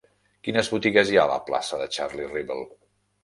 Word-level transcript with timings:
Quines 0.45 0.69
botigues 0.75 1.11
hi 1.11 1.19
ha 1.19 1.25
a 1.29 1.31
la 1.31 1.37
plaça 1.49 1.79
de 1.83 1.87
Charlie 1.97 2.31
Rivel? 2.31 2.65